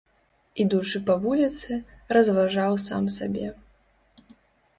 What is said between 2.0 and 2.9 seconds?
разважаў